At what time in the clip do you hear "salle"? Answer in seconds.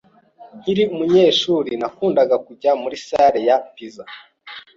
3.07-3.39